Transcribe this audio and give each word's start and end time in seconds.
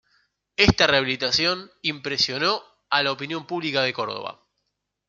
Esta 0.57 0.87
rehabilitación 0.87 1.69
impresionó 1.83 2.63
a 2.89 3.03
la 3.03 3.11
opinión 3.11 3.45
pública 3.45 3.83
de 3.83 3.93
Córdoba. 3.93 4.39